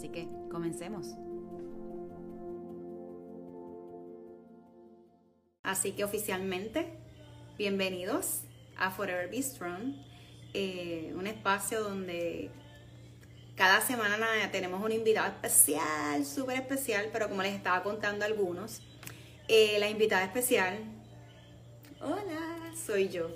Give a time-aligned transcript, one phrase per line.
[0.00, 1.08] Así que comencemos.
[5.62, 6.86] Así que oficialmente,
[7.58, 8.44] bienvenidos
[8.78, 9.92] a Forever Be Strong,
[10.54, 12.50] eh, un espacio donde
[13.56, 18.80] cada semana tenemos un invitado especial, súper especial, pero como les estaba contando algunos,
[19.48, 20.78] eh, la invitada especial,
[22.00, 23.28] hola, soy yo.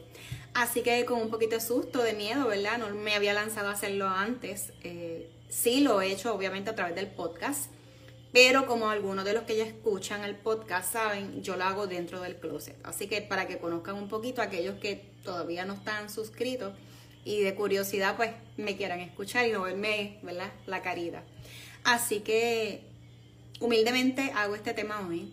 [0.54, 2.78] Así que con un poquito de susto, de miedo, ¿verdad?
[2.78, 4.72] No me había lanzado a hacerlo antes.
[4.82, 7.70] Eh, Sí lo he hecho obviamente a través del podcast,
[8.32, 12.20] pero como algunos de los que ya escuchan el podcast saben, yo lo hago dentro
[12.20, 12.76] del closet.
[12.82, 16.74] Así que para que conozcan un poquito aquellos que todavía no están suscritos
[17.24, 20.52] y de curiosidad pues me quieran escuchar y no verme, ¿verdad?
[20.66, 21.22] La carita.
[21.84, 22.82] Así que
[23.60, 25.32] humildemente hago este tema hoy.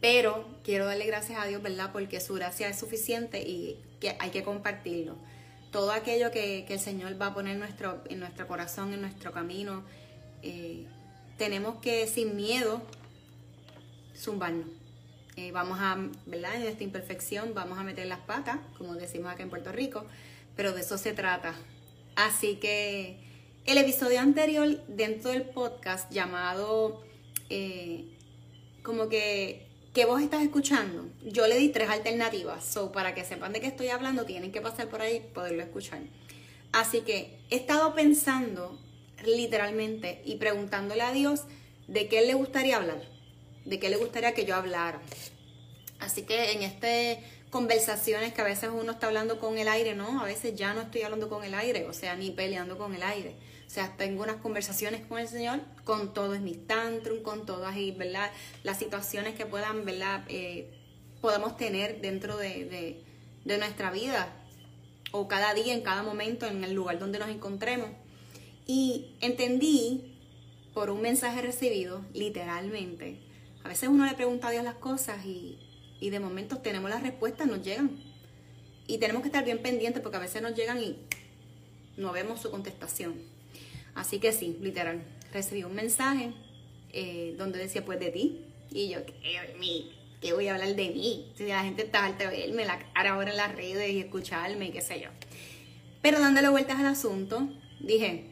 [0.00, 1.90] Pero quiero darle gracias a Dios, ¿verdad?
[1.92, 5.16] Porque su gracia es suficiente y que hay que compartirlo
[5.70, 9.82] todo aquello que, el Señor va a poner nuestro, en nuestro corazón, en nuestro camino,
[10.42, 10.86] eh,
[11.36, 12.82] tenemos que sin miedo
[14.16, 14.68] zumbarnos.
[15.36, 15.96] Eh, vamos a,
[16.26, 16.56] ¿verdad?
[16.56, 20.04] En esta imperfección vamos a meter las patas, como decimos acá en Puerto Rico,
[20.56, 21.54] pero de eso se trata.
[22.16, 23.20] Así que
[23.64, 27.04] el episodio anterior dentro del podcast llamado
[27.50, 28.16] eh,
[28.82, 29.67] como que
[29.98, 31.10] ¿Qué vos estás escuchando?
[31.24, 34.60] Yo le di tres alternativas, so para que sepan de qué estoy hablando, tienen que
[34.60, 35.98] pasar por ahí y poderlo escuchar.
[36.70, 38.78] Así que he estado pensando
[39.24, 41.46] literalmente y preguntándole a Dios
[41.88, 43.02] de qué le gustaría hablar,
[43.64, 45.02] de qué le gustaría que yo hablara.
[45.98, 47.18] Así que en estas
[47.50, 50.82] conversaciones que a veces uno está hablando con el aire, no, a veces ya no
[50.82, 53.34] estoy hablando con el aire, o sea, ni peleando con el aire
[53.68, 58.30] o sea, tengo unas conversaciones con el Señor, con todos mis tantrum, con todas ¿verdad?
[58.64, 60.24] las situaciones que puedan, ¿verdad?
[60.28, 60.70] Eh,
[61.20, 63.04] podamos tener dentro de,
[63.44, 64.34] de nuestra vida
[65.12, 67.90] o cada día, en cada momento, en el lugar donde nos encontremos.
[68.66, 70.18] Y entendí
[70.72, 73.20] por un mensaje recibido, literalmente.
[73.64, 75.58] A veces uno le pregunta a Dios las cosas y,
[76.00, 77.98] y de momento tenemos las respuestas, nos llegan.
[78.86, 80.96] Y tenemos que estar bien pendientes porque a veces nos llegan y
[81.98, 83.36] no vemos su contestación.
[83.98, 86.32] Así que sí, literal, recibí un mensaje
[86.92, 88.44] eh, donde decía pues de ti.
[88.70, 89.92] Y yo, ¿qué mí?
[90.20, 91.32] ¿Qué voy a hablar de mí?
[91.36, 94.70] Si la gente está alta de verme la cara ahora en las redes y escucharme,
[94.70, 95.08] qué sé yo.
[96.00, 97.48] Pero dándole vueltas al asunto,
[97.80, 98.26] dije,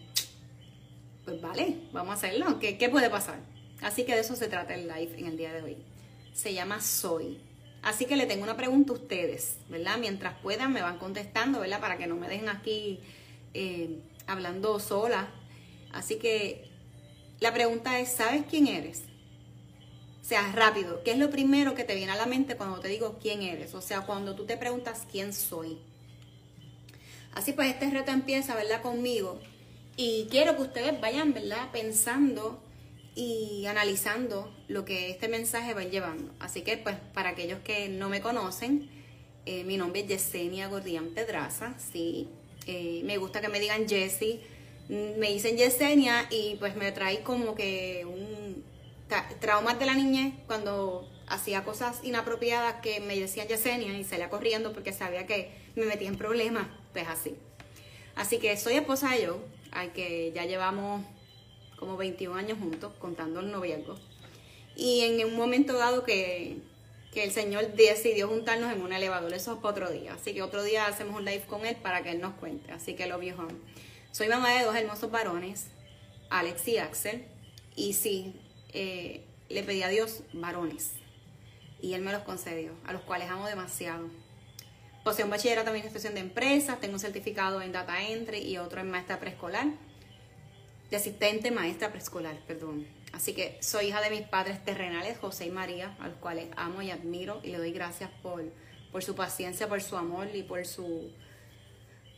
[1.24, 2.60] pues vale, vamos a hacerlo.
[2.60, 3.40] ¿Qué, ¿Qué puede pasar?
[3.82, 5.76] Así que de eso se trata el live en el día de hoy.
[6.32, 7.40] Se llama Soy.
[7.82, 9.98] Así que le tengo una pregunta a ustedes, ¿verdad?
[9.98, 11.80] Mientras puedan me van contestando, ¿verdad?
[11.80, 13.00] Para que no me dejen aquí
[13.52, 13.98] eh,
[14.28, 15.28] hablando sola
[15.92, 16.70] Así que
[17.40, 19.02] la pregunta es, ¿sabes quién eres?
[20.22, 22.88] O sea, rápido, ¿qué es lo primero que te viene a la mente cuando te
[22.88, 23.74] digo quién eres?
[23.74, 25.78] O sea, cuando tú te preguntas quién soy.
[27.32, 28.82] Así pues, este reto empieza, ¿verdad?
[28.82, 29.38] Conmigo.
[29.96, 31.70] Y quiero que ustedes vayan, ¿verdad?
[31.70, 32.60] Pensando
[33.14, 36.34] y analizando lo que este mensaje va llevando.
[36.40, 38.90] Así que, pues, para aquellos que no me conocen,
[39.44, 42.28] eh, mi nombre es Yesenia Gordián Pedraza, sí.
[42.66, 44.40] Eh, me gusta que me digan Jessie
[44.88, 48.64] me dicen Yesenia y pues me trae como que un
[49.40, 54.72] traumas de la niñez cuando hacía cosas inapropiadas que me decían Yesenia y salía corriendo
[54.72, 57.34] porque sabía que me metía en problemas, pues así.
[58.14, 59.38] Así que soy esposa de Joe,
[59.72, 61.04] al que ya llevamos
[61.78, 63.96] como 21 años juntos, contando el noviazgo.
[64.74, 66.58] Y en un momento dado que,
[67.12, 70.14] que el Señor decidió juntarnos en un elevador, eso es para otro día.
[70.14, 72.72] Así que otro día hacemos un live con él para que él nos cuente.
[72.72, 73.46] Así que lo viejo.
[74.16, 75.66] Soy mamá de dos hermosos varones,
[76.30, 77.26] Alex y Axel,
[77.74, 78.34] y sí,
[78.72, 80.92] eh, le pedí a Dios varones,
[81.82, 84.08] y Él me los concedió, a los cuales amo demasiado.
[85.04, 88.80] Poseo un bachillerato en administración de empresas, tengo un certificado en data entry y otro
[88.80, 89.66] en maestra preescolar,
[90.88, 92.86] de asistente maestra preescolar, perdón.
[93.12, 96.80] Así que soy hija de mis padres terrenales, José y María, a los cuales amo
[96.80, 98.44] y admiro y le doy gracias por,
[98.92, 101.12] por su paciencia, por su amor y por su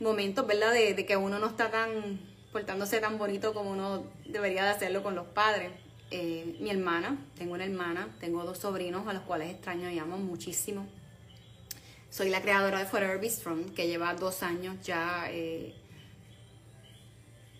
[0.01, 0.73] momentos, ¿verdad?
[0.73, 2.21] De, que uno no está tan
[2.53, 5.71] portándose tan bonito como uno debería de hacerlo con los padres.
[6.11, 10.17] Eh, mi hermana, tengo una hermana, tengo dos sobrinos a los cuales extraño y amo
[10.17, 10.87] muchísimo.
[12.11, 13.31] Soy la creadora de Forever Be
[13.75, 15.75] que lleva dos años ya eh,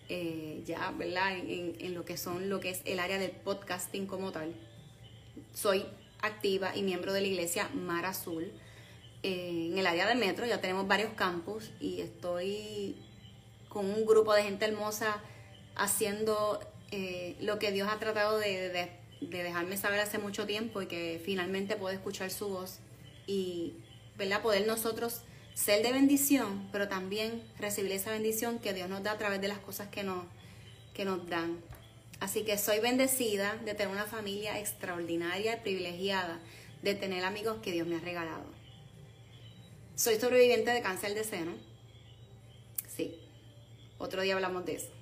[0.09, 1.37] eh, ya, ¿verdad?
[1.37, 4.55] En, lo que son, lo que es el área del podcasting como tal.
[5.53, 5.85] Soy
[6.21, 8.51] activa y miembro de la iglesia Mar Azul.
[9.21, 12.95] En el área del metro ya tenemos varios campus y estoy
[13.67, 15.21] con un grupo de gente hermosa
[15.75, 16.59] haciendo
[16.91, 18.89] eh, lo que Dios ha tratado de, de,
[19.21, 22.79] dejarme saber hace mucho tiempo y que finalmente puedo escuchar su voz
[23.27, 23.75] y
[24.17, 24.41] ¿verdad?
[24.41, 25.21] poder nosotros
[25.53, 29.49] ser de bendición, pero también recibir esa bendición que Dios nos da a través de
[29.49, 30.23] las cosas que nos,
[30.93, 31.59] que nos dan.
[32.19, 36.39] Así que soy bendecida de tener una familia extraordinaria y privilegiada,
[36.81, 38.58] de tener amigos que Dios me ha regalado.
[39.99, 41.51] Soy sobreviviente de cáncer de seno.
[42.87, 43.19] Sí,
[43.97, 44.93] otro día hablamos de eso.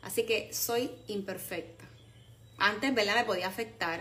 [0.00, 1.84] Así que soy imperfecta.
[2.56, 3.14] Antes, ¿verdad?
[3.14, 4.00] Me podía afectar.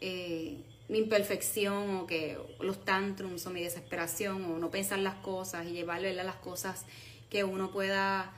[0.00, 5.64] Eh, mi imperfección o que los tantrums o mi desesperación o no pensar las cosas
[5.68, 6.84] y llevarle a las cosas
[7.28, 8.32] que uno pueda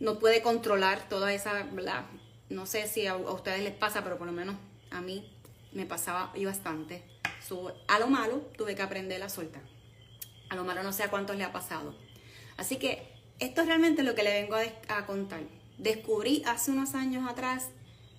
[0.00, 2.04] no puede controlar toda esa ¿verdad?
[2.50, 4.56] no sé si a, ustedes les pasa pero por lo menos
[4.90, 5.32] a mí
[5.72, 7.02] me pasaba y bastante
[7.88, 9.62] a lo malo tuve que aprender a soltar
[10.48, 11.94] a lo malo no sé a cuántos le ha pasado
[12.56, 14.56] así que esto es realmente lo que le vengo
[14.88, 15.40] a, contar
[15.78, 17.70] descubrí hace unos años atrás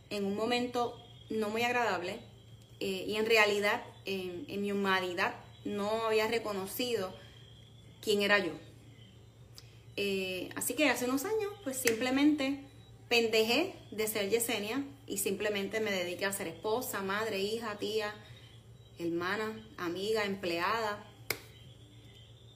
[0.09, 2.19] en un momento no muy agradable
[2.79, 7.15] eh, y en realidad en, mi humanidad no había reconocido
[8.01, 8.51] quién era yo.
[9.97, 12.65] Eh, así que hace unos años pues simplemente
[13.07, 18.13] pendejé de ser Yesenia y simplemente me dediqué a ser esposa, madre, hija, tía,
[18.99, 21.14] hermana, amiga, empleada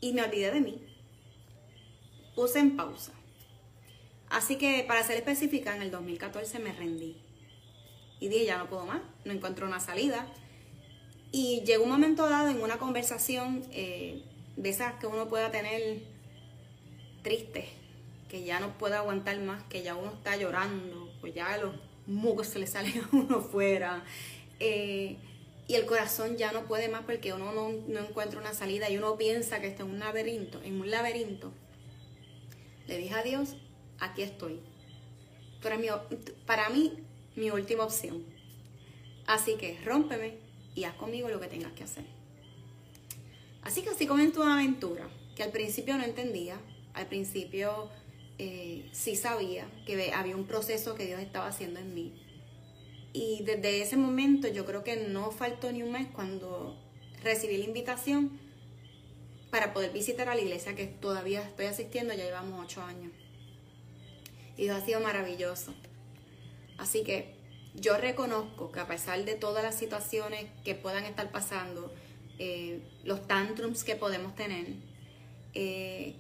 [0.02, 0.82] y me olvidé de mí.
[2.36, 3.14] Puse en pausa.
[4.30, 7.18] Así que para ser específica, en el 2014 me rendí
[8.20, 10.28] y dije, ya no puedo más, no encuentro una salida.
[11.32, 14.24] Y llegó un momento dado en una conversación eh,
[14.56, 16.02] de esas que uno pueda tener
[17.22, 17.70] triste,
[18.28, 21.76] que ya no puede aguantar más, que ya uno está llorando, pues ya los
[22.08, 24.04] mucos se le salen a uno fuera.
[24.60, 25.18] Eh,
[25.70, 28.98] y el corazón ya no puede más porque uno no, no, encuentra una salida y
[28.98, 31.54] uno piensa que está en un laberinto, en un laberinto.
[32.88, 33.56] Le dije a Dios,
[34.00, 34.62] aquí estoy.
[36.48, 36.94] para mí
[37.36, 38.26] mi última opción.
[39.28, 40.40] Así que rómpeme
[40.74, 42.06] y haz conmigo lo que tengas que hacer.
[43.62, 46.60] Así que así comenzó una aventura que al principio no entendía,
[46.96, 47.92] al principio
[48.40, 52.29] eh, sí sabía que había un proceso que Dios estaba haciendo en mí.
[53.14, 56.78] Y desde ese momento yo creo que no faltó ni un mes cuando
[57.24, 58.40] recibí la invitación
[59.50, 63.12] para poder visitar a la iglesia que todavía estoy asistiendo, ya llevamos ocho años.
[64.58, 65.74] Y ha sido maravilloso.
[66.78, 67.36] Así que
[67.74, 71.94] yo reconozco que a pesar de todas las situaciones que puedan estar pasando,
[72.38, 74.68] eh, los tantrums que podemos tener,
[75.54, 76.16] eh,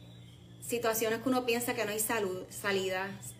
[0.61, 3.35] situaciones que uno piensa que no hay salud, salidas,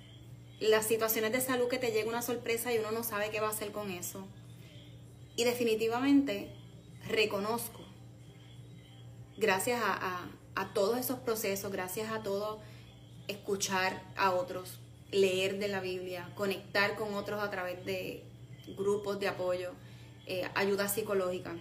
[0.59, 3.47] las situaciones de salud que te llega una sorpresa y uno no sabe qué va
[3.47, 4.27] a hacer con eso.
[5.35, 6.53] Y definitivamente
[7.07, 7.79] reconozco,
[9.37, 12.59] gracias a todos esos procesos, gracias a todo
[13.29, 14.79] escuchar a otros,
[15.11, 18.23] leer de la Biblia, conectar con otros a través de
[18.75, 19.71] grupos de apoyo,
[20.25, 21.55] eh, ayuda psicológica.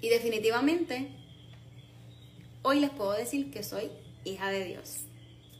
[0.00, 1.10] Y definitivamente,
[2.62, 3.90] hoy les puedo decir que soy
[4.24, 5.04] hija de Dios.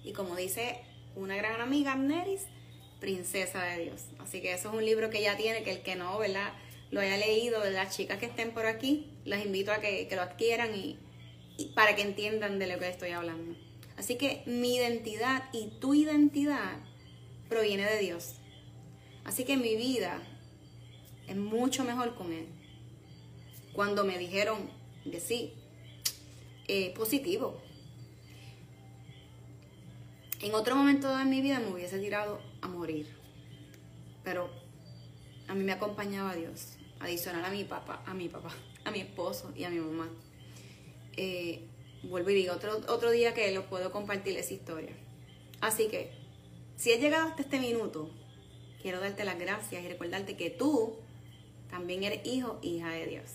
[0.04, 0.80] Y como dice
[1.16, 2.42] una gran amiga, Neris,
[3.00, 4.04] princesa de Dios.
[4.18, 6.52] Así que eso es un libro que ella tiene, que el que no, ¿verdad?
[6.90, 10.74] Lo haya leído, las chicas que estén por aquí, las invito a que, lo adquieran
[10.74, 10.98] y
[11.74, 13.56] para que entiendan de lo que estoy hablando.
[13.96, 16.78] Así que mi identidad y tu identidad
[17.48, 18.34] proviene de Dios.
[19.24, 20.22] Así que mi vida
[21.26, 22.46] es mucho mejor con Él.
[23.72, 24.70] Cuando me dijeron
[25.04, 25.54] de sí,
[26.68, 27.60] eh, positivo.
[30.40, 33.08] En otro momento de mi vida me hubiese tirado a morir.
[34.22, 34.50] Pero
[35.48, 38.50] a mí me acompañaba Dios, adicional a mi papá, a mi papá,
[38.84, 40.10] a mi esposo y a mi mamá.
[41.16, 41.66] Eh,
[42.02, 44.94] vuelvo y digo, otro, otro día que lo puedo compartir esa historia.
[45.62, 46.12] Así que,
[46.76, 48.10] si has llegado hasta este minuto,
[48.82, 50.96] quiero darte las gracias y recordarte que tú
[51.70, 53.30] también eres hijo, hija de Dios.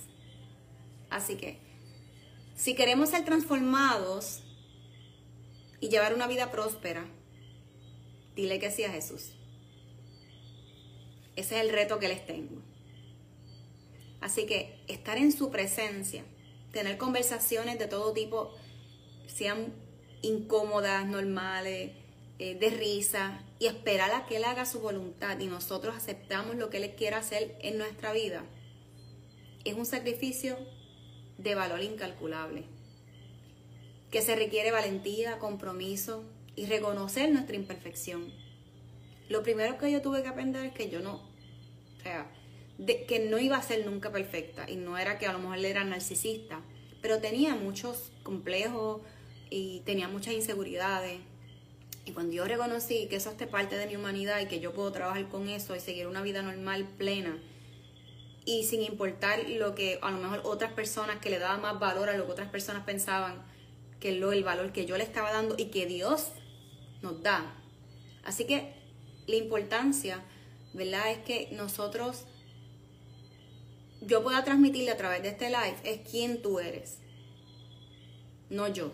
[1.10, 1.58] Así que,
[2.55, 4.43] si queremos ser transformados
[5.82, 7.06] y llevar una vida próspera,
[8.36, 9.34] dile que sí a Jesús.
[11.36, 12.62] Ese es el reto que les tengo.
[14.22, 16.24] Así que estar en su presencia
[16.72, 18.54] tener conversaciones de todo tipo,
[19.28, 19.74] sean
[20.22, 21.92] incómodas, normales,
[22.40, 26.70] eh, de risa, y esperar a que Él haga su voluntad y nosotros aceptamos lo
[26.70, 28.44] que Él quiera hacer en nuestra vida,
[29.64, 30.58] es un sacrificio
[31.38, 32.66] de valor incalculable,
[34.12, 36.24] que se requiere valentía, compromiso
[36.56, 38.32] y reconocer nuestra imperfección.
[39.30, 42.30] lo primero que yo tuve que aprender es que yo no, o sea,
[43.08, 45.86] que no iba a ser nunca perfecta y no era que a lo mejor era
[45.86, 46.60] narcisista,
[47.01, 49.01] pero tenía muchos complejos
[49.50, 51.22] y tenía muchas inseguridades.
[52.03, 54.91] Y cuando yo reconocí que eso es parte de mi humanidad y que yo puedo
[54.91, 57.39] trabajar con eso y seguir una vida normal, plena,
[58.44, 62.10] y sin importar lo que a lo mejor otras personas que le daban más valor
[62.10, 63.50] a lo que otras personas pensaban
[64.01, 66.29] que lo el valor que yo le estaba dando y que Dios
[67.01, 67.55] nos da.
[68.25, 68.74] Así que
[69.27, 70.25] la importancia,
[70.74, 71.12] ¿verdad?
[71.12, 72.25] Es que nosotros
[74.01, 76.98] yo pueda transmitirle a través de este live es quién tú eres,
[78.50, 78.91] no yo.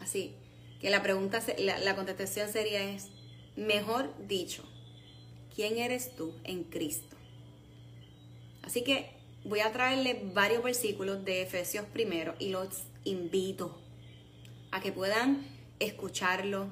[0.00, 0.34] Así
[0.80, 3.08] que la pregunta, la, la contestación sería es,
[3.56, 4.64] mejor dicho,
[5.54, 7.16] ¿quién eres tú en Cristo?
[8.62, 9.10] Así que
[9.44, 13.85] voy a traerle varios versículos de Efesios primero y los invito
[14.76, 15.42] a que puedan
[15.78, 16.68] escucharlo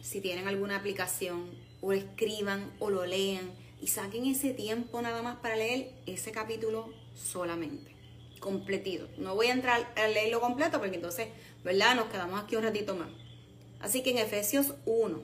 [0.00, 5.36] si tienen alguna aplicación o escriban o lo lean y saquen ese tiempo nada más
[5.38, 7.94] para leer ese capítulo solamente,
[8.38, 9.08] completito.
[9.18, 11.28] No voy a entrar a leerlo completo porque entonces,
[11.64, 11.96] ¿verdad?
[11.96, 13.08] Nos quedamos aquí un ratito más.
[13.80, 15.20] Así que en Efesios 1,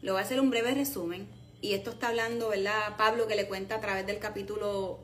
[0.00, 1.28] lo voy a hacer un breve resumen
[1.60, 2.96] y esto está hablando, ¿verdad?
[2.96, 5.00] Pablo que le cuenta a través del capítulo,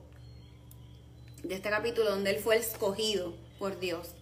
[1.42, 4.14] de este capítulo donde él fue escogido por Dios,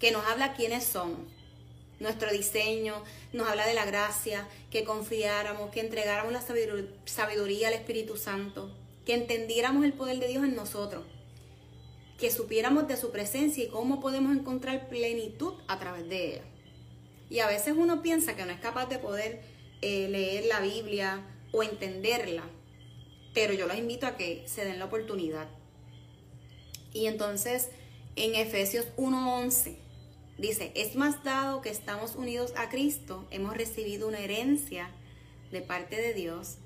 [0.00, 1.20] que nos habla quiénes somos,
[2.00, 3.04] nuestro diseño,
[3.34, 6.42] nos habla de la gracia, que confiáramos, que entregáramos la
[7.04, 11.04] sabiduría al Espíritu Santo, que entendiéramos el poder de Dios en nosotros,
[12.18, 16.44] que supiéramos de su presencia y cómo podemos encontrar plenitud a través de ella.
[17.28, 19.42] Y a veces uno piensa que no es capaz de poder
[19.82, 22.44] eh, leer la Biblia o entenderla,
[23.34, 25.48] pero yo los invito a que se den la oportunidad.
[26.92, 27.68] Y entonces
[28.16, 29.89] en Efesios 1:11
[30.40, 34.90] dice, es más dado que estamos unidos a Cristo, hemos recibido una herencia
[35.52, 36.56] de parte de Dios,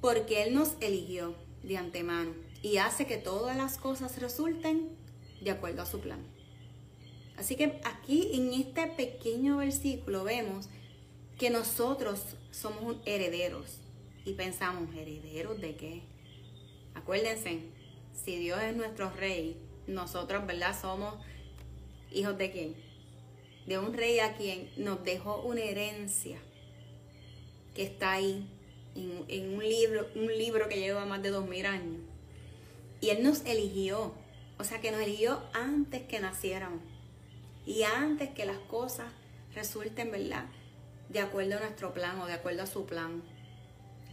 [0.00, 4.90] porque Él nos eligió de antemano y hace que todas las cosas resulten
[5.40, 6.20] de acuerdo a su plan.
[7.36, 10.68] Así que aquí en este pequeño versículo vemos
[11.38, 13.78] que nosotros somos herederos.
[14.24, 16.02] Y pensamos, ¿herederos de qué?
[16.94, 17.60] Acuérdense,
[18.12, 20.78] si Dios es nuestro rey, nosotros, ¿verdad?
[20.78, 21.14] Somos
[22.12, 22.74] hijos de quién?
[23.66, 26.38] De un rey a quien nos dejó una herencia
[27.74, 28.48] que está ahí
[28.94, 32.00] en, un libro, un libro que lleva más de dos mil años.
[33.00, 34.14] Y Él nos eligió,
[34.58, 36.80] o sea que nos eligió antes que naciéramos
[37.66, 39.12] y antes que las cosas
[39.54, 40.46] resulten, ¿verdad?
[41.08, 43.22] de acuerdo a nuestro plan o de acuerdo a su plan.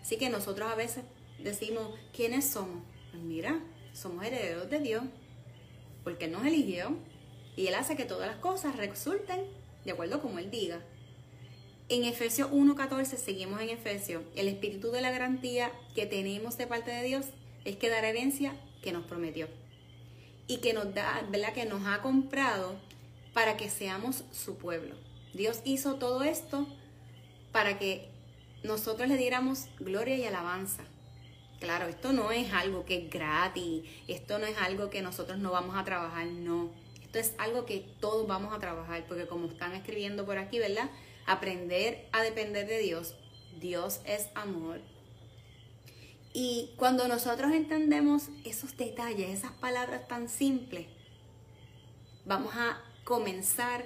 [0.01, 1.03] Así que nosotros a veces
[1.39, 2.83] decimos, ¿quiénes somos?
[3.11, 3.59] Pues mira,
[3.93, 5.03] somos herederos de Dios,
[6.03, 6.97] porque Él nos eligió
[7.55, 9.41] y Él hace que todas las cosas resulten
[9.85, 10.81] de acuerdo como Él diga.
[11.87, 16.91] En Efesios 1.14, seguimos en Efesios, el espíritu de la garantía que tenemos de parte
[16.91, 17.27] de Dios
[17.63, 19.47] es que dar herencia que nos prometió
[20.47, 21.53] y que nos da, ¿verdad?
[21.53, 22.75] Que nos ha comprado
[23.33, 24.95] para que seamos su pueblo.
[25.33, 26.67] Dios hizo todo esto
[27.51, 28.09] para que
[28.63, 30.83] nosotros le diéramos gloria y alabanza.
[31.59, 35.51] Claro, esto no es algo que es gratis, esto no es algo que nosotros no
[35.51, 36.71] vamos a trabajar, no.
[37.19, 40.89] Es algo que todos vamos a trabajar, porque como están escribiendo por aquí, ¿verdad?
[41.25, 43.15] Aprender a depender de Dios.
[43.59, 44.81] Dios es amor.
[46.33, 50.87] Y cuando nosotros entendemos esos detalles, esas palabras tan simples,
[52.25, 53.85] vamos a comenzar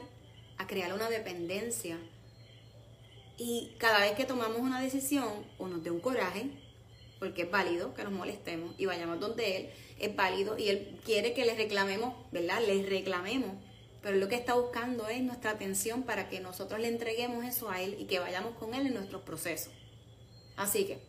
[0.57, 1.98] a crear una dependencia
[3.39, 6.50] y cada vez que tomamos una decisión o nos dé un coraje,
[7.19, 11.33] porque es válido que nos molestemos y vayamos donde Él, es válido y Él quiere
[11.33, 12.61] que le reclamemos, ¿verdad?
[12.65, 13.51] Le reclamemos.
[14.01, 17.81] Pero lo que está buscando es nuestra atención para que nosotros le entreguemos eso a
[17.81, 19.73] Él y que vayamos con Él en nuestros procesos.
[20.55, 20.99] Así que,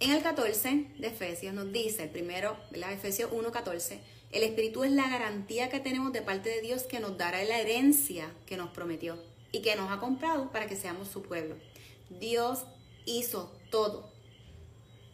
[0.00, 2.92] en el 14 de Efesios nos dice, el primero, ¿verdad?
[2.92, 3.98] Efesios 1.14,
[4.30, 7.58] el Espíritu es la garantía que tenemos de parte de Dios que nos dará la
[7.58, 9.18] herencia que nos prometió
[9.52, 11.56] y que nos ha comprado para que seamos su pueblo.
[12.10, 12.64] Dios
[13.08, 14.12] hizo todo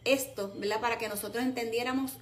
[0.04, 0.80] esto, ¿verdad?
[0.80, 2.12] Para que nosotros entendiéramos,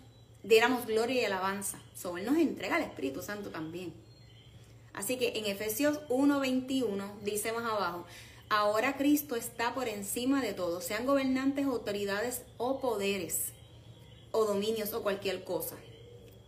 [0.43, 1.83] diéramos gloria y alabanza.
[1.95, 3.93] Sobre Él nos entrega el Espíritu Santo también.
[4.93, 8.05] Así que en Efesios 1:21 dice más abajo,
[8.49, 13.53] ahora Cristo está por encima de todo, sean gobernantes, autoridades o poderes,
[14.31, 15.77] o dominios o cualquier cosa.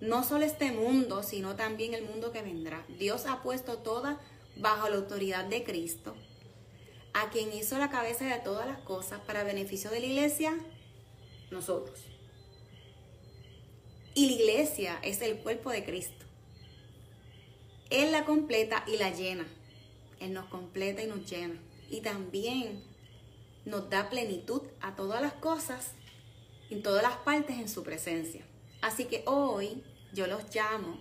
[0.00, 2.84] No solo este mundo, sino también el mundo que vendrá.
[2.98, 4.20] Dios ha puesto toda
[4.56, 6.14] bajo la autoridad de Cristo,
[7.14, 10.59] a quien hizo la cabeza de todas las cosas para beneficio de la iglesia,
[11.50, 11.99] nosotros.
[14.14, 16.25] Y la iglesia es el cuerpo de Cristo.
[17.90, 19.47] Él la completa y la llena.
[20.21, 21.61] Él nos completa y nos llena.
[21.88, 22.83] Y también
[23.64, 25.92] nos da plenitud a todas las cosas,
[26.71, 28.44] en todas las partes en su presencia.
[28.83, 30.99] Así que hoy yo los llamo,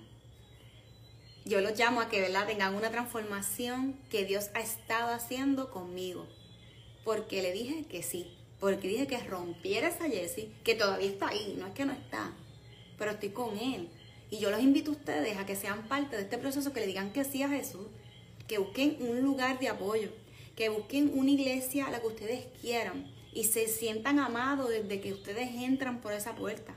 [1.45, 2.47] yo los llamo a que ¿verdad?
[2.47, 6.27] tengan una transformación que Dios ha estado haciendo conmigo.
[7.03, 11.55] Porque le dije que sí, porque dije que rompiera esa Jessie, que todavía está ahí,
[11.59, 12.33] no es que no está,
[12.97, 13.89] pero estoy con Él.
[14.31, 16.87] Y yo los invito a ustedes a que sean parte de este proceso, que le
[16.87, 17.87] digan que sí a Jesús,
[18.47, 20.09] que busquen un lugar de apoyo,
[20.55, 25.11] que busquen una iglesia a la que ustedes quieran y se sientan amados desde que
[25.11, 26.75] ustedes entran por esa puerta.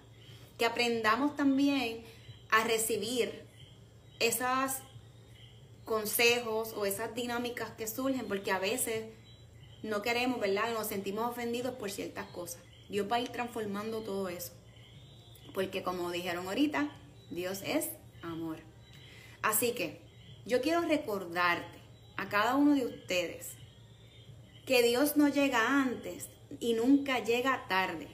[0.59, 2.03] Que aprendamos también
[2.51, 3.46] a recibir
[4.21, 4.73] esos
[5.85, 9.07] consejos o esas dinámicas que surgen, porque a veces
[9.83, 10.73] no queremos, ¿verdad?
[10.73, 12.61] Nos sentimos ofendidos por ciertas cosas.
[12.89, 14.53] Dios va a ir transformando todo eso.
[15.55, 16.91] Porque como dijeron ahorita,
[17.31, 17.91] Dios es
[18.23, 18.59] amor.
[19.43, 20.01] Así que
[20.45, 21.79] yo quiero recordarte
[22.17, 23.53] a cada uno de ustedes
[24.65, 26.29] que Dios no llega antes
[26.61, 28.09] y nunca llega tarde.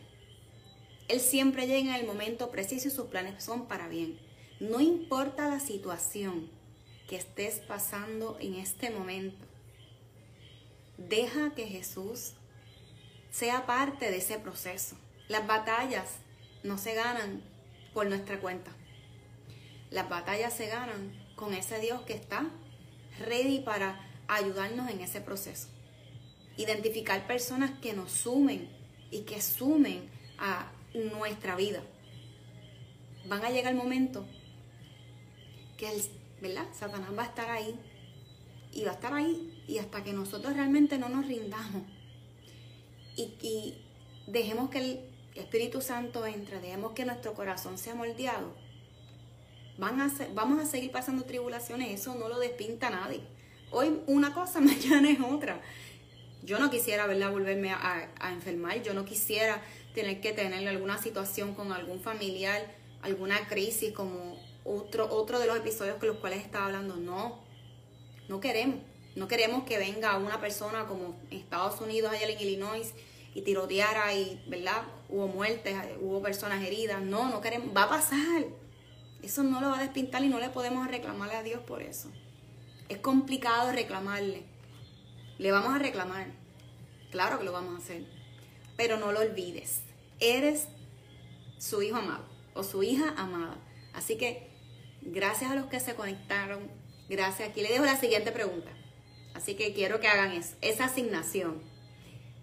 [1.09, 4.19] Él siempre llega en el momento preciso y sus planes son para bien.
[4.63, 6.49] No importa la situación
[7.09, 9.45] que estés pasando en este momento,
[10.97, 12.35] deja que Jesús
[13.33, 14.97] sea parte de ese proceso.
[15.27, 16.19] Las batallas
[16.63, 17.43] no se ganan
[17.93, 18.71] por nuestra cuenta.
[19.91, 22.49] Las batallas se ganan con ese Dios que está
[23.19, 25.67] ready para ayudarnos en ese proceso.
[26.57, 28.71] Identificar personas que nos sumen
[29.11, 31.83] y que sumen a nuestra vida.
[33.27, 34.25] Van a llegar el momento
[35.83, 36.03] que el,
[36.41, 36.67] ¿verdad?
[36.73, 37.75] Satanás va a estar ahí
[38.73, 41.83] y va a estar ahí y hasta que nosotros realmente no nos rindamos
[43.17, 43.79] y,
[44.29, 45.01] dejemos que el
[45.35, 48.55] Espíritu Santo entre, dejemos que nuestro corazón sea moldeado,
[49.77, 53.21] van a vamos a seguir pasando tribulaciones, eso no lo despinta nadie.
[53.73, 55.61] Hoy una cosa, mañana es otra.
[56.45, 59.61] Yo no quisiera, ¿verdad?, volverme a enfermar, yo no quisiera
[59.95, 62.63] tener que tener alguna situación con algún familiar,
[63.03, 66.97] alguna crisis como otro, otro de los episodios con los cuales estaba hablando.
[66.97, 67.41] No,
[68.29, 68.81] no queremos.
[69.15, 72.95] No queremos que venga una persona como en Estados Unidos, allá en Illinois,
[73.35, 74.83] y tiroteara y, ¿verdad?
[75.09, 77.03] Hubo muertes, hubo personas heridas.
[77.03, 77.77] No, no queremos.
[77.77, 78.45] Va a pasar.
[79.23, 82.11] Eso no lo va a despintar y no le podemos reclamarle a Dios por eso.
[82.89, 84.45] Es complicado reclamarle.
[85.39, 86.27] Le vamos a reclamar.
[87.11, 88.05] Claro que lo vamos a hacer.
[88.77, 89.83] Pero no lo olvides.
[90.21, 90.69] Eres
[91.59, 93.57] su hijo amado o su hija amada.
[93.95, 94.52] Así que
[95.03, 96.71] gracias a los que se conectaron.
[97.09, 97.51] Gracias.
[97.51, 98.71] Aquí le dejo la siguiente pregunta.
[99.35, 101.63] Así que quiero que hagan eso, esa asignación.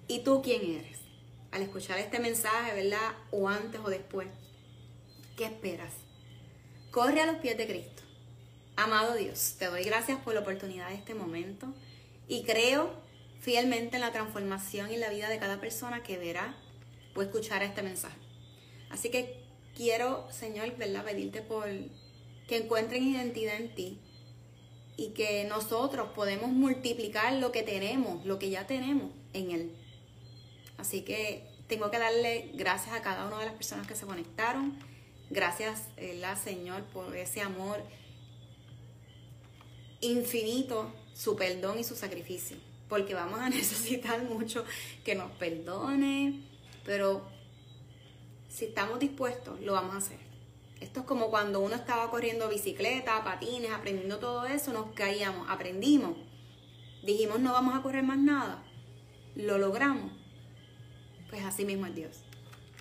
[0.07, 0.99] ¿Y tú quién eres?
[1.51, 3.15] Al escuchar este mensaje, ¿verdad?
[3.31, 4.27] O antes o después.
[5.37, 5.93] ¿Qué esperas?
[6.91, 8.03] Corre a los pies de Cristo.
[8.75, 11.67] Amado Dios, te doy gracias por la oportunidad de este momento
[12.29, 12.93] y creo
[13.41, 16.55] fielmente en la transformación y la vida de cada persona que verá
[17.13, 18.17] o escuchará este mensaje.
[18.89, 19.43] Así que
[19.75, 21.03] quiero, Señor, ¿verdad?
[21.03, 21.67] pedirte por
[22.49, 23.99] que encuentren identidad en ti
[24.97, 29.75] y que nosotros podemos multiplicar lo que tenemos, lo que ya tenemos en Él.
[30.77, 34.77] Así que tengo que darle gracias a cada una de las personas que se conectaron.
[35.29, 37.83] Gracias, la Señor, por ese amor
[40.01, 42.57] infinito, su perdón y su sacrificio.
[42.89, 44.65] Porque vamos a necesitar mucho
[45.05, 46.41] que nos perdone,
[46.83, 47.21] pero
[48.49, 50.28] si estamos dispuestos, lo vamos a hacer.
[50.79, 56.15] Esto es como cuando uno estaba corriendo bicicleta, patines, aprendiendo todo eso, nos caíamos, aprendimos.
[57.03, 58.63] Dijimos no vamos a correr más nada.
[59.35, 60.11] Lo logramos.
[61.29, 62.23] Pues así mismo es Dios.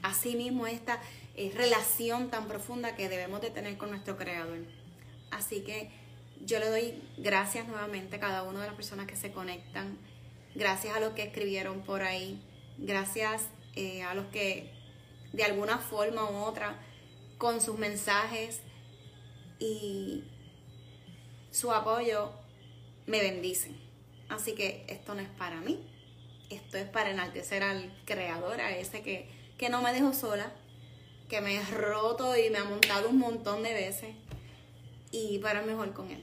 [0.03, 1.01] Así mismo esta
[1.35, 4.59] eh, relación tan profunda que debemos de tener con nuestro Creador.
[5.31, 5.91] Así que
[6.45, 9.99] yo le doy gracias nuevamente a cada una de las personas que se conectan.
[10.55, 12.41] Gracias a los que escribieron por ahí.
[12.79, 14.73] Gracias eh, a los que
[15.33, 16.79] de alguna forma u otra
[17.39, 18.61] con sus mensajes
[19.59, 20.25] y
[21.51, 22.33] su apoyo
[23.07, 23.77] me bendicen.
[24.29, 25.81] Así que esto no es para mí,
[26.51, 30.53] esto es para enaltecer al creador, a ese que, que no me dejó sola,
[31.29, 34.15] que me he roto y me ha montado un montón de veces
[35.11, 36.23] y para mejor con él.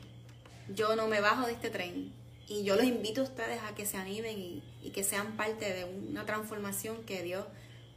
[0.70, 2.14] Yo no me bajo de este tren
[2.48, 5.74] y yo los invito a ustedes a que se animen y, y que sean parte
[5.74, 7.46] de una transformación que Dios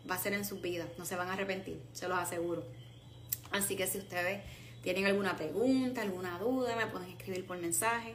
[0.09, 0.89] va a hacer en sus vidas.
[0.97, 2.65] No se van a arrepentir, se los aseguro.
[3.51, 4.43] Así que si ustedes
[4.83, 8.15] tienen alguna pregunta, alguna duda, me pueden escribir por mensaje.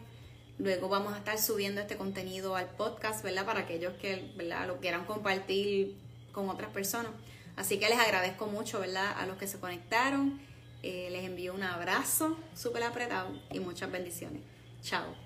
[0.60, 3.46] Luego vamos a estar subiendo este contenido al podcast, ¿verdad?
[3.46, 4.68] Para aquellos que, ¿verdad?
[4.68, 5.96] Lo quieran compartir
[6.32, 7.12] con otras personas.
[7.56, 9.14] Así que les agradezco mucho, ¿verdad?
[9.18, 10.40] A los que se conectaron.
[10.84, 14.42] Eh, les envío un abrazo súper apretado y muchas bendiciones.
[14.82, 15.23] Chao.